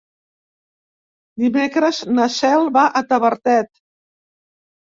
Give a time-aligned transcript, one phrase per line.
[1.43, 3.71] Dimecres na Cel va a Tavertet.